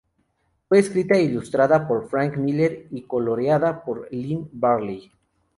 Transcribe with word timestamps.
Fue 0.67 0.79
escrita 0.79 1.13
e 1.15 1.21
ilustrada 1.25 1.87
por 1.87 2.09
Frank 2.09 2.35
Miller 2.35 2.87
y 2.89 3.03
coloreada 3.03 3.83
por 3.83 4.11
Lynn 4.11 4.49
Varley. 4.51 5.11